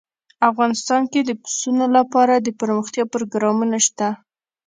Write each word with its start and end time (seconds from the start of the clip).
افغانستان 0.49 1.01
کې 1.11 1.19
د 1.23 1.31
پسونو 1.41 1.85
لپاره 1.97 2.33
دپرمختیا 2.47 3.03
پروګرامونه 3.13 3.77
شته. 3.85 4.07